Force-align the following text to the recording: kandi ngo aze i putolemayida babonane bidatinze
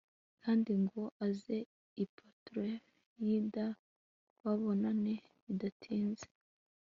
kandi 0.43 0.71
ngo 0.83 1.03
aze 1.27 1.57
i 2.03 2.05
putolemayida 2.13 3.65
babonane 4.41 5.13
bidatinze 5.45 6.27